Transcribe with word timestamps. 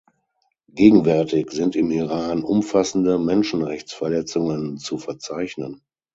Gegenwärtig 0.73 1.51
sind 1.51 1.75
im 1.75 1.91
Iran 1.91 2.41
umfassende 2.43 3.19
Menschenrechtsverletzungen 3.19 4.79
zu 4.79 4.97
verzeichnen. 4.97 5.83